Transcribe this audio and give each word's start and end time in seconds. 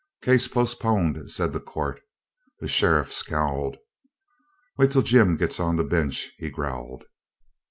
"Case 0.23 0.47
postponed," 0.47 1.29
said 1.29 1.53
the 1.53 1.59
Court. 1.59 2.01
The 2.59 2.67
sheriff 2.67 3.13
scowled. 3.13 3.77
"Wait 4.75 4.91
till 4.93 5.03
Jim 5.03 5.37
gets 5.37 5.59
on 5.59 5.75
the 5.75 5.83
bench," 5.83 6.31
he 6.39 6.49
growled. 6.49 7.03